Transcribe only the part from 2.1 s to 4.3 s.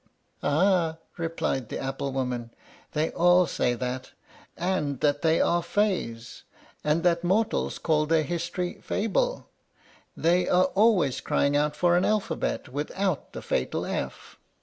woman, "they all say that,